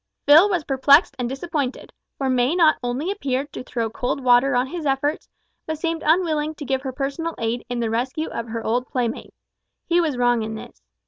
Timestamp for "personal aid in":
6.91-7.79